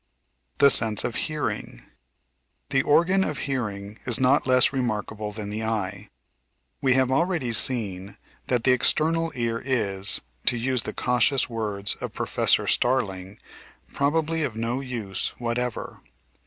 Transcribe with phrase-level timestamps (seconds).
[0.57, 1.83] The Sense of Hearing
[2.71, 6.09] The organ of hearing is not less remarkable than the eye.
[6.81, 8.17] We have already seen
[8.47, 13.37] that the external ear is, to use the cautious words of Professor Starling,
[13.93, 15.99] probably of no use whatever.